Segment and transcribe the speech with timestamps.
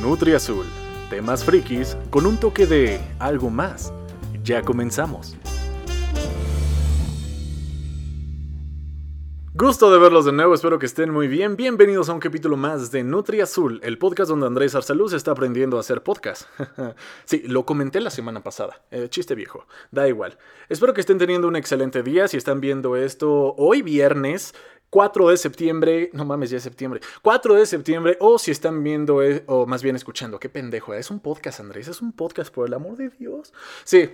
[0.00, 0.64] Nutri Azul,
[1.10, 3.92] temas frikis con un toque de algo más.
[4.44, 5.36] Ya comenzamos.
[9.54, 11.56] Gusto de verlos de nuevo, espero que estén muy bien.
[11.56, 15.76] Bienvenidos a un capítulo más de Nutri Azul, el podcast donde Andrés Arsaluz está aprendiendo
[15.76, 16.42] a hacer podcast.
[17.24, 18.80] sí, lo comenté la semana pasada.
[18.92, 20.38] Eh, chiste viejo, da igual.
[20.68, 22.28] Espero que estén teniendo un excelente día.
[22.28, 24.54] Si están viendo esto hoy viernes,
[24.90, 29.22] 4 de septiembre, no mames, ya es septiembre, 4 de septiembre, o si están viendo,
[29.22, 32.66] eh, o más bien escuchando, qué pendejo, es un podcast, Andrés, es un podcast, por
[32.66, 33.52] el amor de Dios.
[33.84, 34.08] Sí,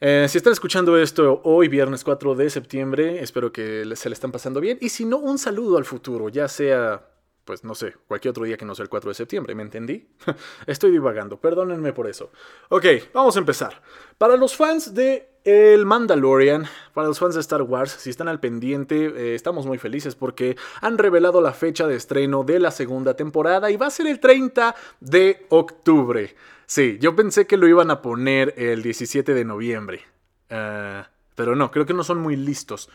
[0.00, 4.32] eh, si están escuchando esto hoy, viernes 4 de septiembre, espero que se le están
[4.32, 4.78] pasando bien.
[4.80, 7.06] Y si no, un saludo al futuro, ya sea,
[7.44, 10.08] pues no sé, cualquier otro día que no sea el 4 de septiembre, ¿me entendí?
[10.66, 12.32] Estoy divagando, perdónenme por eso.
[12.70, 13.82] Ok, vamos a empezar.
[14.18, 18.40] Para los fans de El Mandalorian, para los fans de Star Wars, si están al
[18.40, 23.14] pendiente, eh, estamos muy felices porque han revelado la fecha de estreno de la segunda
[23.14, 26.34] temporada y va a ser el 30 de octubre.
[26.64, 30.00] Sí, yo pensé que lo iban a poner el 17 de noviembre.
[30.48, 32.88] Ah, pero no, creo que no son muy listos.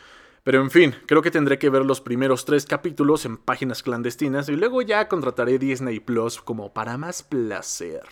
[0.43, 4.49] Pero en fin, creo que tendré que ver los primeros tres capítulos en páginas clandestinas
[4.49, 8.03] y luego ya contrataré Disney Plus como para más placer.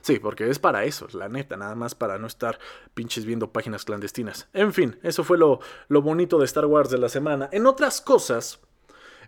[0.00, 2.58] Sí, porque es para eso, la neta, nada más para no estar
[2.94, 4.48] pinches viendo páginas clandestinas.
[4.52, 7.48] En fin, eso fue lo, lo bonito de Star Wars de la semana.
[7.52, 8.60] En otras cosas,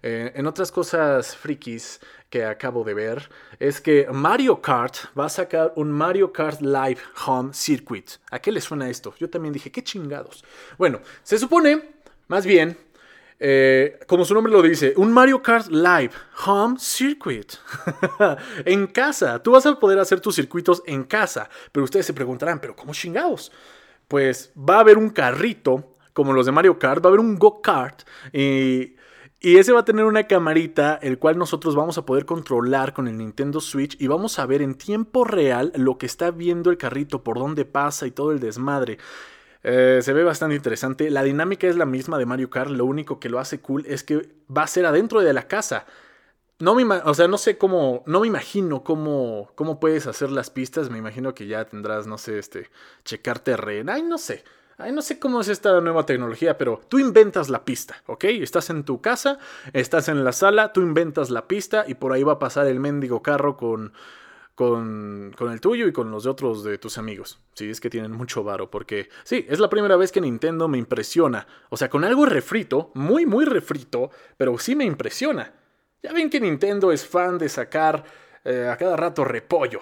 [0.02, 5.28] eh, en otras cosas frikis que acabo de ver, es que Mario Kart va a
[5.30, 8.10] sacar un Mario Kart Live Home Circuit.
[8.30, 9.14] ¿A qué le suena esto?
[9.18, 10.44] Yo también dije, qué chingados.
[10.76, 11.94] Bueno, se supone,
[12.28, 12.76] más bien,
[13.38, 16.12] eh, como su nombre lo dice, un Mario Kart Live
[16.46, 17.54] Home Circuit.
[18.64, 19.42] en casa.
[19.42, 21.48] Tú vas a poder hacer tus circuitos en casa.
[21.72, 23.52] Pero ustedes se preguntarán, ¿pero cómo chingados?
[24.08, 27.38] Pues va a haber un carrito, como los de Mario Kart, va a haber un
[27.38, 28.02] go-kart.
[28.32, 28.94] Y
[29.44, 33.08] y ese va a tener una camarita, el cual nosotros vamos a poder controlar con
[33.08, 36.78] el Nintendo Switch y vamos a ver en tiempo real lo que está viendo el
[36.78, 38.96] carrito, por dónde pasa y todo el desmadre.
[39.64, 41.10] Eh, se ve bastante interesante.
[41.10, 44.04] La dinámica es la misma de Mario Kart, lo único que lo hace cool es
[44.04, 45.86] que va a ser adentro de la casa.
[46.60, 50.50] No me, o sea, no sé cómo, no me imagino cómo, cómo puedes hacer las
[50.50, 50.90] pistas.
[50.90, 52.70] Me imagino que ya tendrás, no sé, este,
[53.04, 53.90] checar terreno.
[53.90, 54.44] Ay, no sé.
[54.76, 58.24] Ay, no sé cómo es esta nueva tecnología, pero tú inventas la pista, ¿ok?
[58.24, 59.38] Estás en tu casa,
[59.72, 62.80] estás en la sala, tú inventas la pista y por ahí va a pasar el
[62.80, 63.92] mendigo carro con,
[64.54, 67.40] con, con, el tuyo y con los de otros de tus amigos.
[67.54, 70.78] Si es que tienen mucho varo, porque sí, es la primera vez que Nintendo me
[70.78, 71.46] impresiona.
[71.70, 75.52] O sea, con algo refrito, muy, muy refrito, pero sí me impresiona.
[76.02, 78.04] Ya ven que Nintendo es fan de sacar
[78.44, 79.80] eh, a cada rato repollo.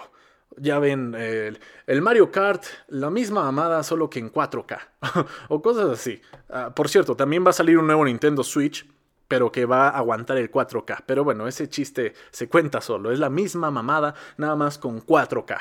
[0.57, 4.79] Ya ven, el, Mario Kart, la misma amada, solo que en 4K.
[5.49, 6.21] o cosas así.
[6.49, 8.87] Ah, por cierto, también va a salir un nuevo Nintendo Switch,
[9.27, 11.03] pero que va a aguantar el 4K.
[11.05, 13.11] Pero bueno, ese chiste se cuenta solo.
[13.11, 15.57] Es la misma mamada, nada más con 4K.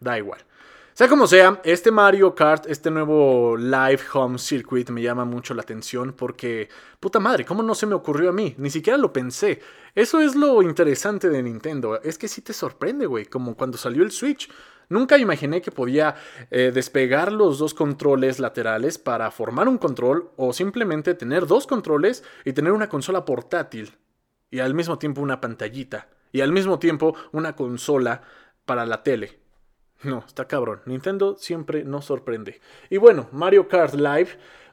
[0.00, 0.40] Da igual.
[0.98, 5.62] Sea como sea, este Mario Kart, este nuevo Live Home Circuit me llama mucho la
[5.62, 6.68] atención porque,
[6.98, 8.56] puta madre, ¿cómo no se me ocurrió a mí?
[8.58, 9.60] Ni siquiera lo pensé.
[9.94, 14.02] Eso es lo interesante de Nintendo, es que sí te sorprende, güey, como cuando salió
[14.02, 14.50] el Switch.
[14.88, 16.14] Nunca imaginé que podía
[16.50, 22.24] eh, despegar los dos controles laterales para formar un control o simplemente tener dos controles
[22.44, 23.92] y tener una consola portátil
[24.50, 28.22] y al mismo tiempo una pantallita y al mismo tiempo una consola
[28.64, 29.38] para la tele.
[30.02, 30.80] No, está cabrón.
[30.86, 32.60] Nintendo siempre nos sorprende.
[32.88, 34.30] Y bueno, Mario Kart Live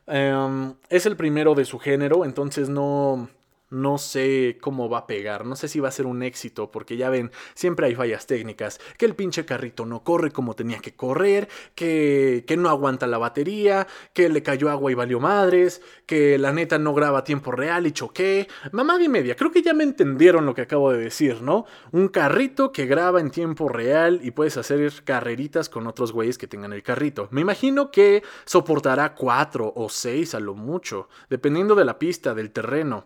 [0.08, 3.30] em, es el primero de su género, entonces no,
[3.70, 6.98] no sé cómo va a pegar, no sé si va a ser un éxito, porque
[6.98, 10.96] ya ven, siempre hay fallas técnicas, que el pinche carrito no corre como tenía que
[10.96, 16.38] correr, que, que no aguanta la batería, que le cayó agua y valió madres, que
[16.38, 18.48] la neta no graba a tiempo real y choqué.
[18.72, 21.66] Mamá y media, creo que ya me entendieron lo que acabo de decir, ¿no?
[21.92, 26.48] Un carrito que graba en tiempo real y puedes hacer carreritas con otros güeyes que
[26.48, 27.28] tengan el carrito.
[27.32, 32.52] Me imagino que soportará cuatro o seis a lo mucho, dependiendo de la pista, del
[32.52, 33.06] terreno.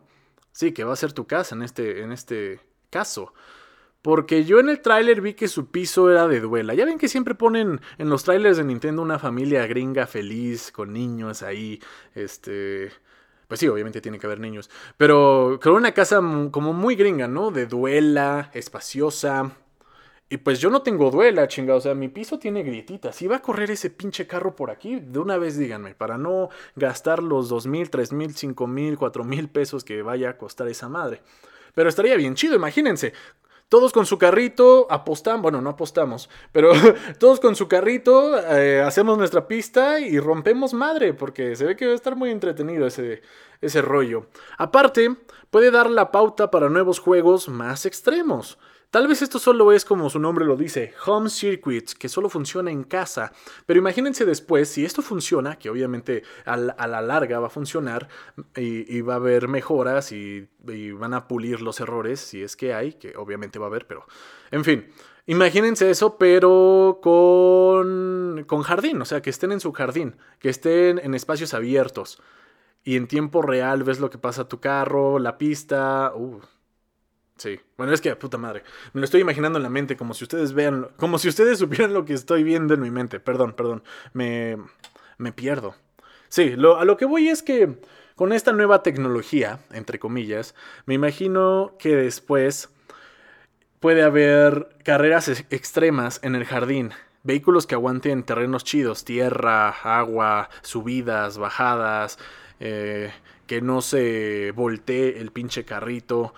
[0.60, 2.60] Sí, que va a ser tu casa en este, en este
[2.90, 3.34] caso.
[4.02, 6.74] Porque yo en el tráiler vi que su piso era de duela.
[6.74, 10.92] Ya ven que siempre ponen en los trailers de Nintendo una familia gringa feliz, con
[10.92, 11.82] niños ahí,
[12.14, 12.92] este...
[13.48, 14.70] Pues sí, obviamente tiene que haber niños.
[14.98, 16.20] Pero con una casa
[16.52, 17.52] como muy gringa, ¿no?
[17.52, 19.54] De duela, espaciosa,
[20.30, 21.80] y pues yo no tengo duela, chingada.
[21.80, 23.16] O sea, mi piso tiene grietitas.
[23.16, 26.50] Si va a correr ese pinche carro por aquí, de una vez díganme, para no
[26.76, 30.68] gastar los dos mil, tres mil, cinco mil, cuatro mil pesos que vaya a costar
[30.68, 31.24] esa madre.
[31.74, 33.14] Pero estaría bien chido, imagínense.
[33.70, 36.72] Todos con su carrito apostamos, bueno, no apostamos, pero
[37.20, 41.86] todos con su carrito eh, hacemos nuestra pista y rompemos madre, porque se ve que
[41.86, 43.22] va a estar muy entretenido ese,
[43.62, 44.26] ese rollo.
[44.58, 45.16] Aparte,
[45.52, 48.58] puede dar la pauta para nuevos juegos más extremos.
[48.92, 52.72] Tal vez esto solo es como su nombre lo dice, home circuits, que solo funciona
[52.72, 53.32] en casa.
[53.68, 58.08] Pero imagínense después, si esto funciona, que obviamente a la, larga va a funcionar
[58.56, 60.50] y, va a haber mejoras y,
[60.94, 64.08] van a pulir los errores, si es que hay, que obviamente va a haber, pero
[64.50, 64.88] en fin.
[65.28, 70.98] Imagínense eso, pero con, con jardín, o sea, que estén en su jardín, que estén
[70.98, 72.20] en espacios abiertos
[72.84, 76.12] y en tiempo real ves lo que pasa a tu carro, la pista.
[76.16, 76.40] Uh,
[77.40, 77.60] sí.
[77.78, 78.64] Bueno, es que puta madre.
[78.94, 81.94] Me lo estoy imaginando en la mente, como si ustedes vean, como si ustedes supieran
[81.94, 83.20] lo que estoy viendo en mi mente.
[83.20, 83.84] Perdón, perdón.
[84.14, 84.58] Me,
[85.18, 85.76] me pierdo.
[86.28, 87.80] Sí, lo, a lo que voy es que
[88.16, 90.54] con esta nueva tecnología, entre comillas,
[90.86, 92.70] me imagino que después
[93.80, 96.92] puede haber carreras extremas en el jardín.
[97.24, 102.20] Vehículos que aguanten terrenos chidos, tierra, agua, subidas, bajadas,
[102.60, 103.12] eh,
[103.48, 106.34] que no se voltee el pinche carrito.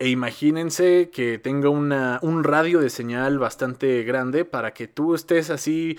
[0.00, 5.50] E imagínense que tenga una, un radio de señal bastante grande para que tú estés
[5.50, 5.98] así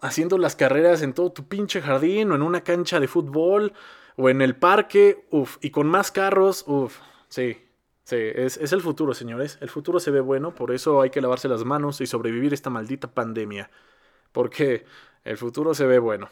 [0.00, 3.72] haciendo las carreras en todo tu pinche jardín o en una cancha de fútbol
[4.16, 6.98] o en el parque, uff, y con más carros, uff,
[7.28, 7.56] sí,
[8.02, 9.58] sí, es, es, el futuro, señores.
[9.60, 12.68] El futuro se ve bueno, por eso hay que lavarse las manos y sobrevivir esta
[12.68, 13.70] maldita pandemia.
[14.32, 14.86] Porque
[15.24, 16.30] el futuro se ve bueno.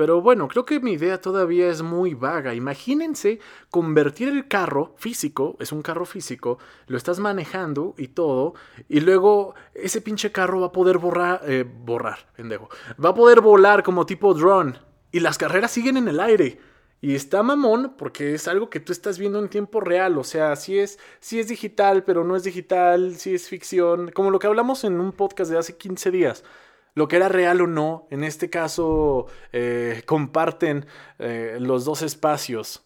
[0.00, 2.54] Pero bueno, creo que mi idea todavía es muy vaga.
[2.54, 3.38] Imagínense
[3.68, 8.54] convertir el carro físico, es un carro físico, lo estás manejando y todo,
[8.88, 12.70] y luego ese pinche carro va a poder borrar, eh, borrar, pendejo,
[13.04, 14.72] va a poder volar como tipo drone,
[15.12, 16.58] y las carreras siguen en el aire.
[17.02, 20.16] Y está mamón porque es algo que tú estás viendo en tiempo real.
[20.16, 24.10] O sea, sí es, sí es digital, pero no es digital, sí es ficción.
[24.12, 26.44] Como lo que hablamos en un podcast de hace 15 días
[26.94, 30.86] lo que era real o no, en este caso eh, comparten
[31.18, 32.84] eh, los dos espacios.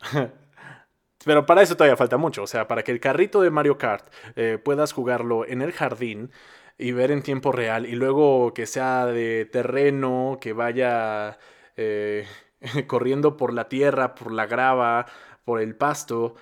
[1.24, 4.06] Pero para eso todavía falta mucho, o sea, para que el carrito de Mario Kart
[4.36, 6.30] eh, puedas jugarlo en el jardín
[6.76, 11.38] y ver en tiempo real y luego que sea de terreno, que vaya
[12.86, 15.06] corriendo por la tierra, por la grava,
[15.44, 16.34] por el pasto,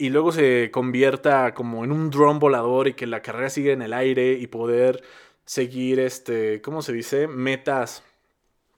[0.00, 3.82] y luego se convierta como en un dron volador y que la carrera siga en
[3.82, 5.02] el aire y poder
[5.50, 7.26] seguir, este, ¿cómo se dice?
[7.26, 8.04] Metas.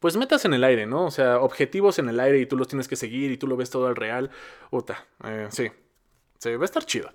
[0.00, 1.04] Pues metas en el aire, ¿no?
[1.04, 3.58] O sea, objetivos en el aire y tú los tienes que seguir y tú lo
[3.58, 4.30] ves todo al real.
[4.70, 5.70] Uta, eh, sí.
[6.38, 7.10] Sí, va a estar chido.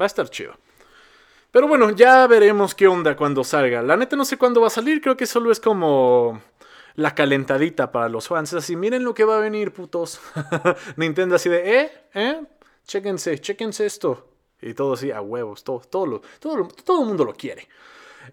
[0.00, 0.54] Va a estar chido.
[1.50, 3.82] Pero bueno, ya veremos qué onda cuando salga.
[3.82, 6.40] La neta no sé cuándo va a salir, creo que solo es como
[6.94, 8.54] la calentadita para los fans.
[8.54, 10.22] Así, miren lo que va a venir, putos.
[10.96, 11.92] Nintendo así de, ¿eh?
[12.14, 12.40] ¿eh?
[12.86, 14.30] Chéquense, chéquense esto.
[14.62, 17.68] Y todo así, a huevos, todo, todo, todo, todo el mundo lo quiere.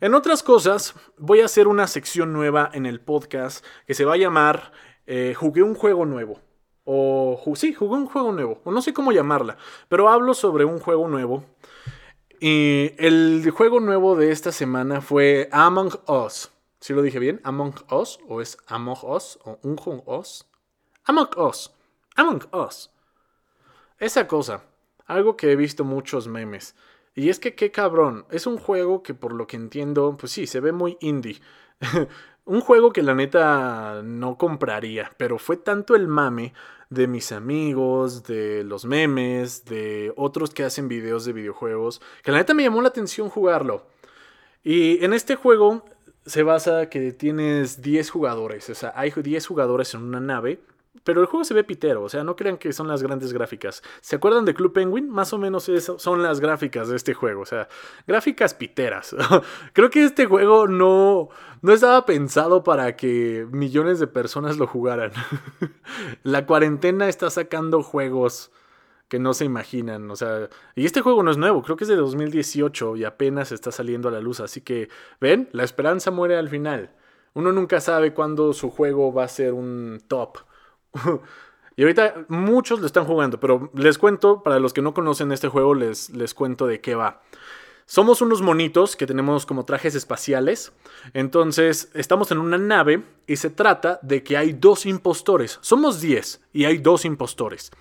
[0.01, 4.13] En otras cosas, voy a hacer una sección nueva en el podcast que se va
[4.13, 4.71] a llamar
[5.07, 6.39] eh, Jugué un juego nuevo.
[6.85, 8.61] O sí, jugué un juego nuevo.
[8.63, 9.57] O no sé cómo llamarla.
[9.89, 11.43] Pero hablo sobre un juego nuevo.
[12.39, 16.51] Y el juego nuevo de esta semana fue Among Us.
[16.79, 17.41] ¿Sí lo dije bien?
[17.43, 18.19] Among Us.
[18.27, 19.39] ¿O es Among Us?
[19.43, 20.47] ¿O Unjong Us?
[21.03, 21.71] Among Us.
[22.15, 22.91] Among Us.
[23.99, 24.63] Esa cosa.
[25.05, 26.75] Algo que he visto muchos memes.
[27.19, 30.47] Y es que qué cabrón, es un juego que por lo que entiendo, pues sí,
[30.47, 31.41] se ve muy indie.
[32.45, 36.53] un juego que la neta no compraría, pero fue tanto el mame
[36.89, 42.37] de mis amigos, de los memes, de otros que hacen videos de videojuegos, que la
[42.37, 43.85] neta me llamó la atención jugarlo.
[44.63, 45.83] Y en este juego
[46.25, 50.61] se basa que tienes 10 jugadores, o sea, hay 10 jugadores en una nave
[51.03, 53.83] pero el juego se ve pitero, o sea, no crean que son las grandes gráficas.
[54.01, 55.09] ¿Se acuerdan de Club Penguin?
[55.09, 57.67] Más o menos eso son las gráficas de este juego, o sea,
[58.07, 59.15] gráficas piteras.
[59.73, 61.29] Creo que este juego no,
[61.61, 65.11] no estaba pensado para que millones de personas lo jugaran.
[66.23, 68.51] La cuarentena está sacando juegos
[69.07, 71.87] que no se imaginan, o sea, y este juego no es nuevo, creo que es
[71.87, 76.37] de 2018 y apenas está saliendo a la luz, así que, ven, la esperanza muere
[76.37, 76.91] al final.
[77.33, 80.37] Uno nunca sabe cuándo su juego va a ser un top.
[81.75, 85.47] y ahorita muchos lo están jugando, pero les cuento, para los que no conocen este
[85.47, 87.21] juego, les, les cuento de qué va.
[87.89, 90.71] Somos unos monitos que tenemos como trajes espaciales.
[91.15, 95.57] Entonces, estamos en una nave y se trata de que hay dos impostores.
[95.61, 97.71] Somos 10 y hay dos impostores.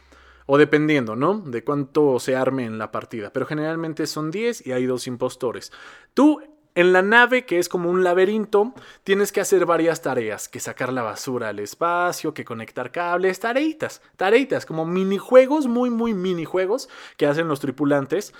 [0.47, 1.41] O dependiendo, ¿no?
[1.41, 3.35] De cuánto se arme en la partida.
[3.35, 5.73] Pero generalmente son 10 y hay dos impostores.
[6.15, 6.41] Tú
[6.79, 10.93] en la nave, que es como un laberinto, tienes que hacer varias tareas, que sacar
[10.93, 17.27] la basura al espacio, que conectar cables, tareitas, tareitas, como minijuegos, muy, muy minijuegos que
[17.27, 18.33] hacen los tripulantes.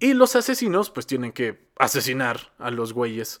[0.00, 3.40] Y los asesinos, pues tienen que asesinar a los güeyes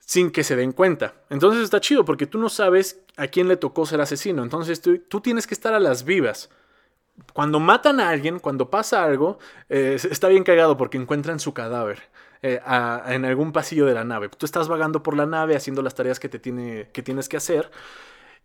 [0.00, 1.14] sin que se den cuenta.
[1.30, 4.42] Entonces está chido porque tú no sabes a quién le tocó ser asesino.
[4.42, 6.50] Entonces tú, tienes que estar a las vivas
[7.32, 9.38] cuando matan a alguien, cuando pasa algo,
[9.70, 12.02] eh, está bien cagado porque encuentran su cadáver.
[12.42, 12.58] Eh,
[13.06, 14.30] en algún pasillo de la nave.
[14.30, 17.36] Tú estás vagando por la nave haciendo las tareas que, te tiene, que tienes que
[17.36, 17.70] hacer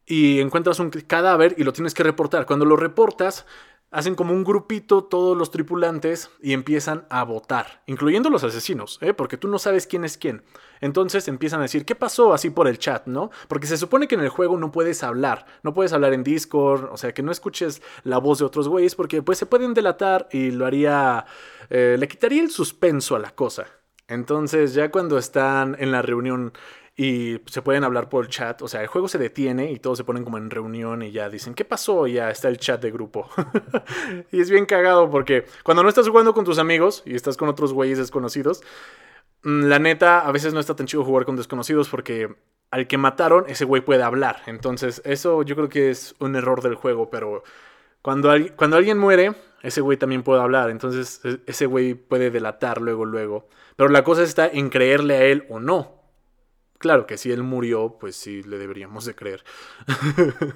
[0.06, 2.46] y encuentras un cadáver y lo tienes que reportar.
[2.46, 3.46] Cuando lo reportas,
[3.92, 9.14] hacen como un grupito todos los tripulantes y empiezan a votar, incluyendo los asesinos, ¿eh?
[9.14, 10.44] porque tú no sabes quién es quién.
[10.82, 13.32] Entonces empiezan a decir, ¿qué pasó así por el chat, no?
[13.48, 16.90] Porque se supone que en el juego no puedes hablar, no puedes hablar en Discord,
[16.92, 20.28] o sea, que no escuches la voz de otros güeyes, porque pues se pueden delatar
[20.32, 21.26] y lo haría,
[21.70, 23.66] eh, le quitaría el suspenso a la cosa.
[24.08, 26.54] Entonces ya cuando están en la reunión
[26.98, 28.62] y se pueden hablar por el chat.
[28.62, 31.30] O sea, el juego se detiene y todos se ponen como en reunión y ya
[31.30, 32.08] dicen, ¿qué pasó?
[32.08, 33.30] Y ya está el chat de grupo.
[34.32, 37.50] y es bien cagado porque cuando no estás jugando con tus amigos y estás con
[37.50, 38.62] otros güeyes desconocidos,
[39.44, 42.34] mm, la neta, a veces no está tan chido jugar con desconocidos porque
[42.72, 44.42] al que mataron, ese güey puede hablar.
[44.48, 47.44] Entonces, eso yo creo que es un error del juego, pero
[48.06, 49.34] cuando, alguien muere,
[49.64, 50.70] ese güey también puede hablar.
[50.70, 53.50] Entonces, e, ese güey puede delatar luego, luego.
[53.76, 56.04] Pero la cosa está en creerle a él o no.
[56.78, 59.44] Claro que si él murió, pues sí le deberíamos de creer.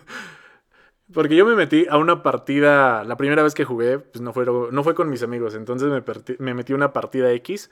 [1.14, 4.46] Porque yo me metí a una partida, la primera vez que jugué, pues no fue,
[4.46, 6.04] no fue con mis amigos, entonces me,
[6.38, 7.70] me metí a una partida X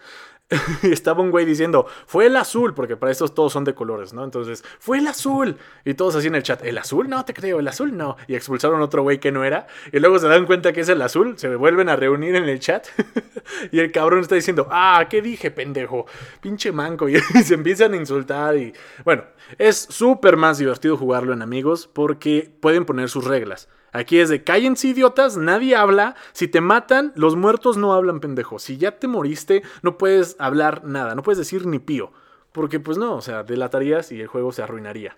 [0.84, 4.14] y estaba un güey diciendo, fue el azul, porque para estos todos son de colores,
[4.14, 4.24] ¿no?
[4.24, 5.58] Entonces, fue el azul.
[5.84, 7.10] Y todos así en el chat, ¿el azul?
[7.10, 8.16] No, te creo, el azul no.
[8.28, 9.68] Y expulsaron a otro güey que no era.
[9.92, 12.60] Y luego se dan cuenta que es el azul, se vuelven a reunir en el
[12.60, 12.88] chat.
[13.72, 16.06] y el cabrón está diciendo, ah, ¿qué dije, pendejo?
[16.42, 17.08] Pinche manco.
[17.38, 18.56] Y se empiezan a insultar.
[18.56, 19.24] Y bueno,
[19.58, 23.70] es súper más divertido jugarlo en amigos porque pueden poner sus reglas.
[23.92, 26.16] Aquí es de cállense idiotas, nadie habla.
[26.34, 28.60] Si te matan, los muertos no hablan, pendejo.
[28.60, 32.12] Si ya te moriste, no puedes hablar nada, no puedes decir ni pío.
[32.52, 35.18] Porque pues no, o sea, delatarías y el juego se arruinaría.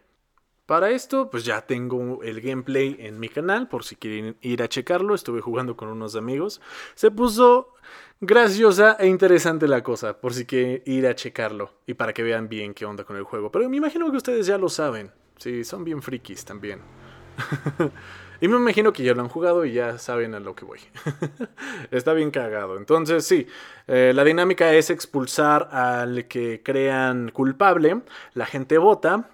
[0.65, 4.67] Para esto, pues ya tengo el gameplay en mi canal, por si quieren ir a
[4.67, 5.15] checarlo.
[5.15, 6.61] Estuve jugando con unos amigos.
[6.93, 7.73] Se puso
[8.21, 12.49] graciosa e interesante la cosa, por si quieren ir a checarlo y para que vean
[12.49, 13.51] bien qué onda con el juego.
[13.51, 15.11] Pero me imagino que ustedes ya lo saben.
[15.37, 16.81] Sí, son bien frikis también.
[18.41, 20.79] Y me imagino que ya lo han jugado y ya saben a lo que voy.
[21.91, 22.77] Está bien cagado.
[22.77, 23.47] Entonces, sí,
[23.87, 28.01] eh, la dinámica es expulsar al que crean culpable,
[28.33, 29.29] la gente vota.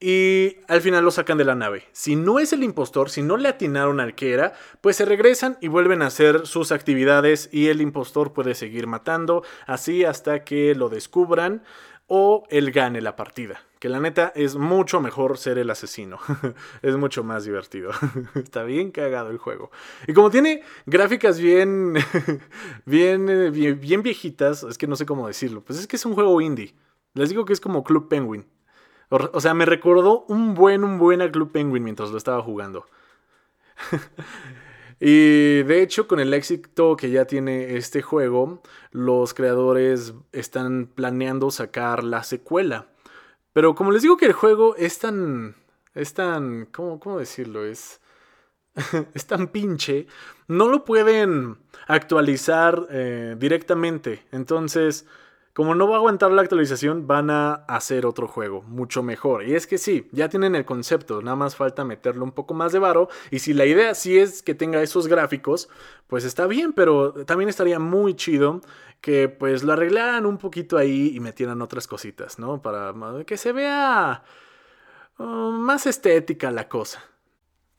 [0.00, 1.88] Y al final lo sacan de la nave.
[1.90, 5.58] Si no es el impostor, si no le atinaron al que era, pues se regresan
[5.60, 10.76] y vuelven a hacer sus actividades y el impostor puede seguir matando, así hasta que
[10.76, 11.64] lo descubran
[12.06, 13.60] o él gane la partida.
[13.78, 16.18] Que la neta es mucho mejor ser el asesino.
[16.82, 17.90] es mucho más divertido.
[18.34, 19.70] Está bien cagado el juego.
[20.06, 21.94] Y como tiene gráficas bien,
[22.84, 25.62] bien, bien, viejitas, es que no sé cómo decirlo.
[25.62, 26.74] Pues es que es un juego indie.
[27.14, 28.46] Les digo que es como Club Penguin.
[29.10, 32.84] O, sea, me recordó un buen, un buen Club Penguin mientras lo estaba jugando.
[35.00, 41.50] Y de hecho, con el éxito que ya tiene este juego, los creadores están planeando
[41.50, 42.88] sacar la secuela.
[43.58, 45.56] Pero como les digo que el juego es tan...
[45.92, 46.66] Es tan...
[46.66, 47.64] ¿Cómo, cómo decirlo?
[47.64, 48.00] Es...
[49.14, 50.06] es tan pinche.
[50.46, 54.24] No lo pueden actualizar eh, directamente.
[54.30, 55.06] Entonces
[55.58, 59.42] como no va a aguantar la actualización, van a hacer otro juego mucho mejor.
[59.42, 62.70] Y es que sí, ya tienen el concepto, nada más falta meterle un poco más
[62.70, 63.08] de varo.
[63.32, 65.68] Y si la idea sí es que tenga esos gráficos,
[66.06, 68.60] pues está bien, pero también estaría muy chido
[69.00, 72.60] que pues lo arreglaran un poquito ahí y metieran otras cositas, ¿no?
[72.62, 72.94] Para
[73.26, 74.22] que se vea
[75.18, 77.02] uh, más estética la cosa.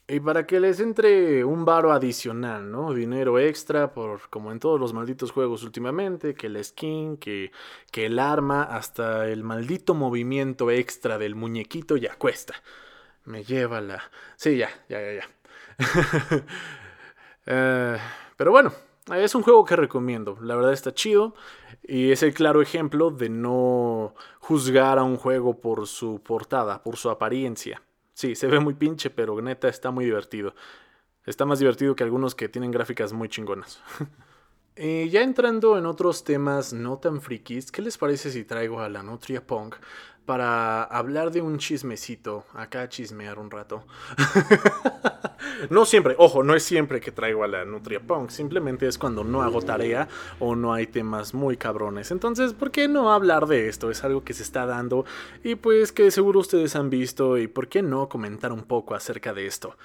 [0.07, 2.93] Y para que les entre un varo adicional, ¿no?
[2.95, 7.51] Dinero extra, por como en todos los malditos juegos últimamente, que el skin, que,
[7.91, 12.55] que el arma, hasta el maldito movimiento extra del muñequito ya cuesta.
[13.25, 14.01] Me lleva la...
[14.35, 15.29] Sí, ya, ya, ya, ya.
[17.51, 17.97] Eh,
[18.38, 18.71] pero bueno,
[19.15, 20.37] es un juego que recomiendo.
[20.41, 21.33] La verdad está chido.
[21.83, 26.97] Y es el claro ejemplo de no juzgar a un juego por su portada, por
[26.97, 27.81] su apariencia.
[28.13, 30.53] Sí, se ve muy pinche, pero neta está muy divertido.
[31.25, 33.81] Está más divertido que algunos que tienen gráficas muy chingonas.
[34.75, 38.89] y ya entrando en otros temas no tan frikis, ¿qué les parece si traigo a
[38.89, 39.75] la Nutria Punk
[40.29, 43.83] para hablar de un chismecito, acá chismear un rato.
[45.69, 49.23] no siempre, ojo, no es siempre que traigo a la Nutria Punk, simplemente es cuando
[49.23, 50.07] no hago tarea
[50.39, 52.11] o no hay temas muy cabrones.
[52.11, 53.91] Entonces, ¿por qué no hablar de esto?
[53.91, 55.05] Es algo que se está dando
[55.43, 59.33] y pues que seguro ustedes han visto y ¿por qué no comentar un poco acerca
[59.33, 59.77] de esto?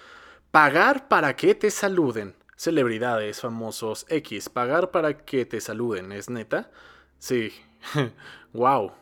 [0.50, 2.34] Pagar para que te saluden.
[2.56, 6.70] Celebridades, famosos, X, pagar para que te saluden, ¿es neta?
[7.18, 7.52] Sí.
[8.52, 8.92] wow.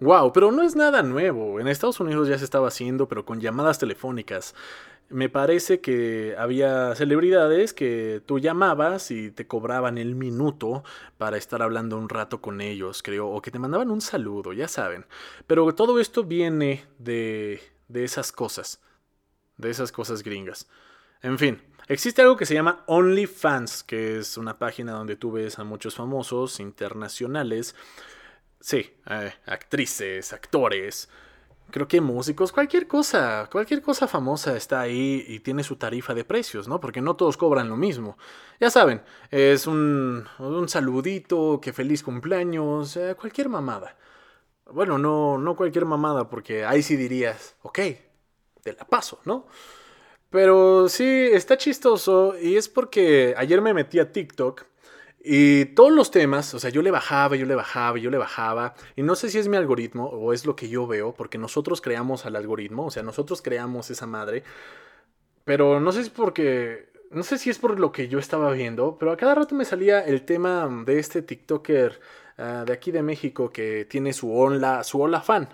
[0.00, 1.58] wow, pero no es nada nuevo.
[1.58, 4.54] En Estados Unidos ya se estaba haciendo, pero con llamadas telefónicas.
[5.08, 10.84] Me parece que había celebridades que tú llamabas y te cobraban el minuto
[11.18, 14.68] para estar hablando un rato con ellos, creo, o que te mandaban un saludo, ya
[14.68, 15.04] saben.
[15.46, 18.80] Pero todo esto viene de, de esas cosas,
[19.58, 20.68] de esas cosas gringas.
[21.22, 25.58] En fin, existe algo que se llama OnlyFans, que es una página donde tú ves
[25.58, 27.76] a muchos famosos internacionales,
[28.60, 31.08] sí, eh, actrices, actores,
[31.72, 36.24] creo que músicos, cualquier cosa, cualquier cosa famosa está ahí y tiene su tarifa de
[36.24, 36.80] precios, ¿no?
[36.80, 38.16] Porque no todos cobran lo mismo.
[38.60, 43.96] Ya saben, es un, un saludito, que feliz cumpleaños, eh, cualquier mamada.
[44.70, 47.78] Bueno, no, no cualquier mamada, porque ahí sí dirías, ok,
[48.62, 49.46] te la paso, ¿no?
[50.30, 54.64] Pero sí, está chistoso y es porque ayer me metí a TikTok
[55.24, 58.74] y todos los temas, o sea, yo le bajaba, yo le bajaba, yo le bajaba.
[58.96, 61.80] Y no sé si es mi algoritmo o es lo que yo veo, porque nosotros
[61.80, 64.42] creamos al algoritmo, o sea, nosotros creamos esa madre.
[65.44, 66.90] Pero no sé si porque.
[67.10, 69.66] No sé si es por lo que yo estaba viendo, pero a cada rato me
[69.66, 72.00] salía el tema de este TikToker
[72.38, 75.48] ah, de aquí de México que tiene su hola, su hola fan.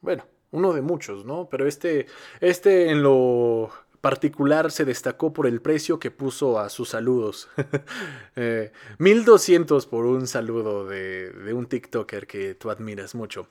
[0.00, 1.48] Bueno, uno de muchos, ¿no?
[1.50, 2.06] Pero este,
[2.40, 3.70] este en lo
[4.02, 7.48] particular se destacó por el precio que puso a sus saludos.
[8.98, 13.48] 1200 eh, por un saludo de, un TikToker que tú admiras mucho.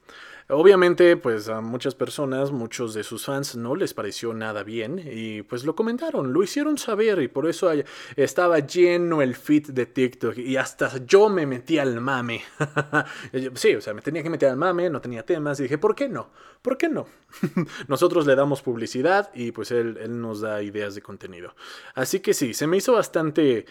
[0.54, 5.44] Obviamente, pues a muchas personas, muchos de sus fans no les pareció nada bien y
[5.44, 7.72] pues lo comentaron, lo hicieron saber y por eso
[8.18, 12.44] estaba lleno el feed de TikTok y hasta yo me metí al mame.
[13.54, 15.96] sí, o sea, me tenía que meter al mame, no tenía temas y dije, ¿por
[15.96, 16.32] qué no?
[16.62, 17.08] ¿Por qué no?
[17.88, 21.56] Nosotros le damos publicidad y pues él, él nos da ideas de contenido.
[21.96, 23.66] Así que sí, se me hizo bastante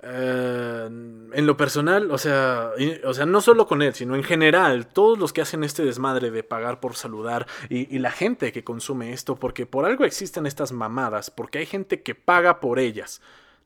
[0.00, 2.70] eh, en lo personal, o sea,
[3.04, 6.30] o sea, no solo con él, sino en general, todos los que hacen este desmadre
[6.30, 10.70] de pagar por saludar y, la gente que consume esto, porque por algo existen estas
[10.70, 13.20] mamadas, porque hay gente que paga por ellas,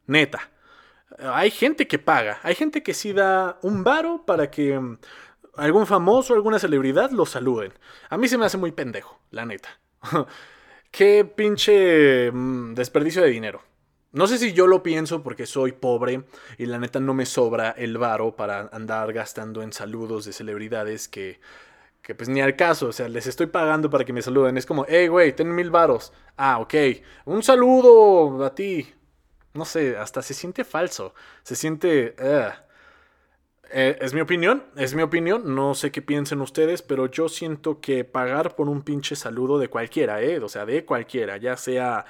[0.07, 0.51] neta.
[1.19, 4.99] Hay gente que paga, hay gente que sí da un varo para que mm,
[5.57, 7.75] algún famoso, alguna celebridad lo saluden.
[8.09, 9.79] A mí se me hace muy pendejo, la neta.
[10.91, 13.63] Qué pinche mm, desperdicio de dinero.
[14.13, 16.25] No sé si yo lo pienso porque soy pobre
[16.59, 21.09] y la neta no me sobra el varo para andar gastando en saludos de celebridades
[21.09, 21.41] que,
[22.03, 24.59] que pues ni al caso, o sea, les estoy pagando para que me saluden.
[24.59, 26.13] Es como, hey, güey, ten mil varos.
[26.37, 26.75] Ah, ok.
[27.27, 28.93] Un saludo a ti.
[29.55, 31.15] No sé, hasta se siente falso.
[31.43, 32.15] Se siente...
[33.75, 37.81] Eh, es mi opinión, es mi opinión, no sé qué piensen ustedes, pero yo siento
[37.81, 40.39] que pagar por un pinche saludo de cualquiera, ¿eh?
[40.41, 42.05] O sea, de cualquiera, ya sea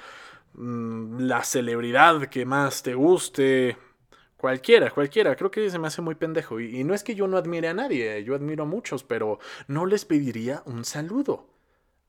[0.55, 3.77] la celebridad que más te guste.
[4.37, 5.35] Cualquiera, cualquiera.
[5.35, 6.59] Creo que se me hace muy pendejo.
[6.59, 9.85] Y, no es que yo no admire a nadie, yo admiro a muchos, pero no
[9.85, 11.47] les pediría un saludo.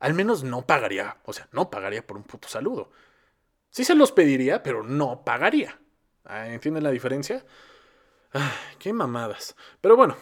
[0.01, 2.91] Al menos no pagaría, o sea, no pagaría por un puto saludo.
[3.71, 5.79] Sí se los pediría, pero no pagaría.
[6.29, 7.45] ¿Entienden la diferencia?
[8.79, 9.57] qué mamadas.
[9.81, 10.17] Pero bueno,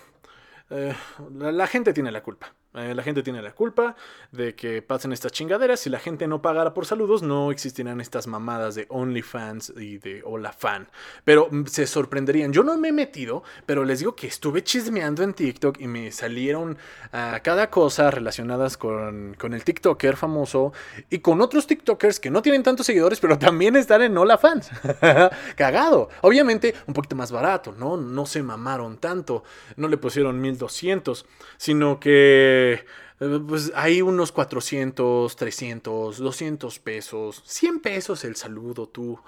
[0.71, 0.95] eh,
[1.31, 2.55] la gente tiene la culpa.
[2.75, 3.97] Eh, la gente tiene la culpa
[4.31, 5.81] de que pasen estas chingaderas.
[5.81, 10.23] Si la gente no pagara por saludos, no existirían estas mamadas de OnlyFans y de
[10.25, 10.89] Hola Fan.
[11.25, 12.53] Pero mm, se sorprenderían.
[12.53, 16.11] Yo no me he metido, pero les digo que estuve chismeando en TikTok y me
[16.13, 16.79] salieron
[17.13, 20.73] a cada cosa relacionadas con, con, el TikToker famoso
[21.11, 24.71] y con otros TikTokers que no tienen tantos seguidores, pero también están en Hola Fans.
[25.57, 26.09] Cagado.
[26.23, 27.99] Obviamente, un poquito más barato, ¿no?
[27.99, 29.45] No se mamaron tanto.
[29.77, 31.27] No le pusieron 1200,
[31.59, 39.21] sino que eh, pues hay unos 400, 300, 200 pesos, 100 pesos el saludo tú.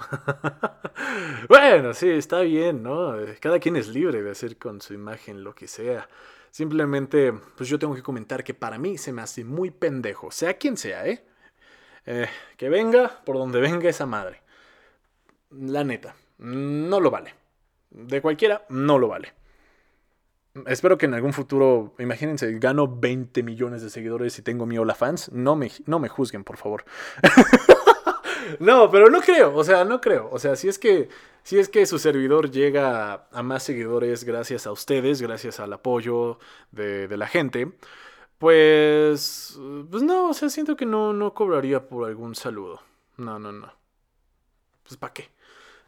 [1.48, 3.14] bueno, sí, está bien, ¿no?
[3.40, 6.08] Cada quien es libre de hacer con su imagen lo que sea.
[6.50, 10.54] Simplemente, pues yo tengo que comentar que para mí se me hace muy pendejo, sea
[10.54, 11.24] quien sea, ¿eh?
[12.06, 14.42] eh que venga por donde venga esa madre.
[15.50, 17.34] La neta, no lo vale.
[17.90, 19.32] De cualquiera, no lo vale.
[20.66, 24.94] Espero que en algún futuro, imagínense, gano 20 millones de seguidores y tengo mi hola
[24.94, 25.32] fans.
[25.32, 26.84] No me, no me juzguen, por favor.
[28.60, 30.28] no, pero no creo, o sea, no creo.
[30.30, 31.08] O sea, si es que,
[31.42, 36.38] si es que su servidor llega a más seguidores gracias a ustedes, gracias al apoyo
[36.70, 37.72] de, la gente,
[38.38, 39.58] pues,
[39.90, 42.80] pues no, o sea, siento que no, no cobraría por algún saludo.
[43.16, 43.72] No, no, no.
[44.84, 45.30] Pues ¿para qué?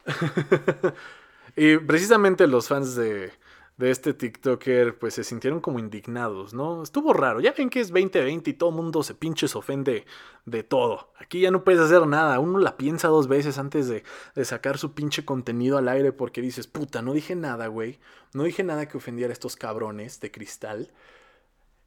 [1.57, 3.31] y precisamente los fans de
[3.77, 6.83] de este TikToker, pues se sintieron como indignados, ¿no?
[6.83, 7.41] Estuvo raro.
[7.41, 10.07] Ya ven que es 2020 y todo el mundo se pinche se ofende
[10.47, 11.13] de todo.
[11.19, 12.41] Aquí ya no puedes hacer nada.
[12.41, 14.03] Uno la piensa dos veces antes de,
[14.35, 17.99] de sacar su pinche contenido al aire porque dices, puta, no dije nada, güey.
[18.33, 20.91] No dije nada que ofendiera a estos cabrones de cristal.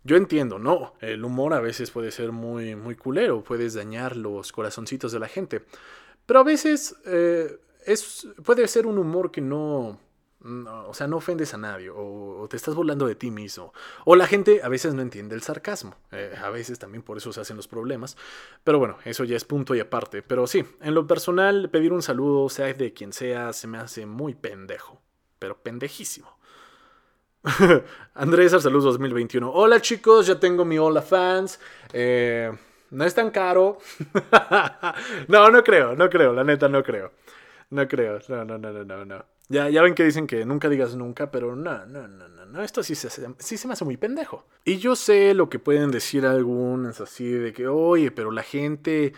[0.04, 4.52] Yo entiendo, no, el humor a veces puede ser muy, muy culero, puedes dañar los
[4.52, 5.64] corazoncitos de la gente,
[6.26, 10.00] pero a veces eh, es, puede ser un humor que no,
[10.42, 13.74] o sea, no ofendes a nadie, o, te estás burlando de ti mismo.
[14.06, 15.96] O la gente a veces no entiende el sarcasmo.
[16.12, 18.16] Eh, a veces también por eso se hacen los problemas.
[18.64, 20.22] Pero bueno, eso ya es punto y aparte.
[20.22, 24.06] Pero sí, en lo personal, pedir un saludo, sea de quien sea, se me hace
[24.06, 25.02] muy pendejo.
[25.40, 26.40] Pero pendejísimo.
[28.14, 29.52] Andrés Arsaluz 2021.
[29.52, 31.60] Hola chicos, ya tengo mi Hola fans.
[31.94, 32.52] Eh,
[32.92, 33.78] no es tan caro.
[35.28, 37.12] no, no creo, no creo, la neta no creo.
[37.70, 39.26] No creo, no, no, no, no, no.
[39.48, 42.64] Ya, ya ven que dicen que nunca digas nunca, pero no, no, no, no, no.
[42.64, 44.46] Esto sí se, sí se me hace muy pendejo.
[44.64, 49.14] Y yo sé lo que pueden decir algunos así de que, oye, pero la gente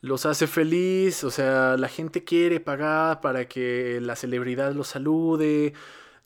[0.00, 5.72] los hace feliz, o sea, la gente quiere pagar para que la celebridad los salude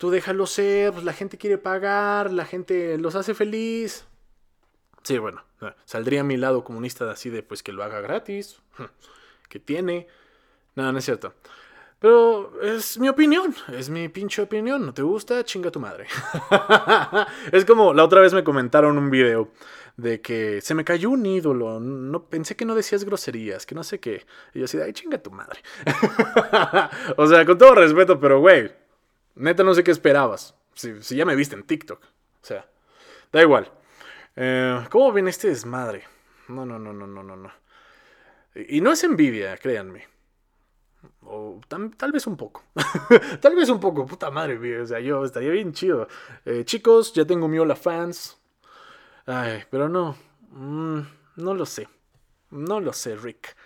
[0.00, 4.06] tú déjalo ser, pues la gente quiere pagar, la gente los hace feliz.
[5.02, 5.44] Sí, bueno,
[5.84, 8.62] saldría a mi lado comunista así de pues que lo haga gratis,
[9.50, 10.08] que tiene.
[10.74, 11.34] No, no es cierto.
[12.00, 14.86] Pero es mi opinión, es mi pinche opinión.
[14.86, 15.44] ¿No te gusta?
[15.44, 16.06] Chinga tu madre.
[17.52, 19.50] es como la otra vez me comentaron un video
[19.98, 21.78] de que se me cayó un ídolo.
[21.78, 24.24] No, pensé que no decías groserías, que no sé qué.
[24.54, 25.60] Y yo así, ay, chinga tu madre.
[27.18, 28.72] o sea, con todo respeto, pero güey,
[29.34, 30.54] Neta, no sé qué esperabas.
[30.74, 32.02] Si, ya me viste en TikTok.
[32.02, 32.66] O sea,
[33.30, 33.70] da igual.
[34.36, 36.04] Eh, ¿Cómo viene este desmadre?
[36.48, 37.52] No, no, no, no, no, no, no.
[38.54, 40.08] Y no es envidia, créanme.
[41.22, 42.64] O tal vez un poco.
[43.40, 46.08] tal vez un poco, puta madre, o sea, yo estaría bien chido.
[46.44, 48.38] Eh, chicos, ya tengo mi hola fans.
[49.26, 50.16] Ay, pero no.
[50.50, 51.00] Mm,
[51.36, 51.88] no lo sé.
[52.50, 53.56] No lo sé, Rick.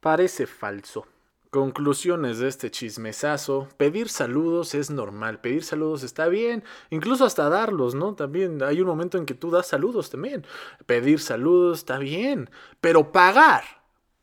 [0.00, 1.06] Parece falso.
[1.50, 3.68] Conclusiones de este chismesazo.
[3.78, 8.14] Pedir saludos es normal, pedir saludos está bien, incluso hasta darlos, ¿no?
[8.14, 10.46] También hay un momento en que tú das saludos también.
[10.84, 12.50] Pedir saludos está bien,
[12.82, 13.64] pero pagar,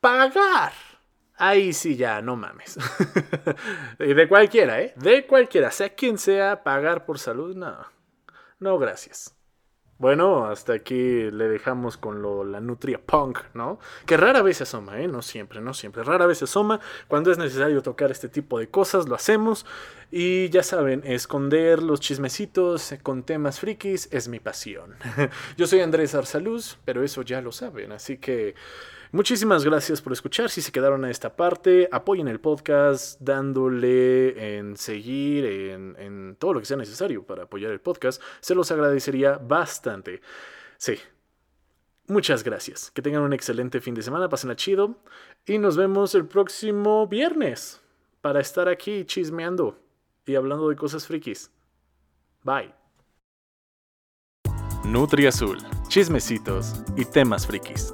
[0.01, 0.73] pagar.
[1.37, 2.77] Ahí sí ya, no mames.
[3.99, 4.93] de cualquiera, ¿eh?
[4.95, 7.75] De cualquiera, sea quien sea, pagar por salud, no.
[8.59, 9.35] No, gracias.
[9.97, 13.79] Bueno, hasta aquí le dejamos con lo, la Nutria Punk, ¿no?
[14.05, 15.07] Que rara vez se asoma, ¿eh?
[15.07, 16.03] No siempre, no siempre.
[16.03, 16.81] Rara vez se asoma.
[17.07, 19.65] Cuando es necesario tocar este tipo de cosas, lo hacemos.
[20.11, 24.95] Y ya saben, esconder los chismecitos con temas frikis es mi pasión.
[25.57, 27.93] Yo soy Andrés Arsaluz, pero eso ya lo saben.
[27.93, 28.55] Así que
[29.15, 30.49] Muchísimas gracias por escuchar.
[30.49, 36.59] Si se quedaron a esta parte, apoyen el podcast dándole en seguir, en, todo lo
[36.59, 38.21] que sea necesario para apoyar el podcast.
[38.41, 40.19] Se los agradecería bastante.
[40.75, 40.99] Sí.
[42.07, 42.91] Muchas gracias.
[42.91, 44.27] Que tengan un excelente fin de semana.
[44.27, 44.97] Pasen chido.
[45.45, 47.81] Y nos vemos el próximo viernes
[48.19, 49.79] para estar aquí chismeando
[50.25, 51.49] y hablando de cosas frikis.
[52.43, 52.75] Bye.
[54.83, 57.93] Nutri Azul, chismecitos y temas frikis.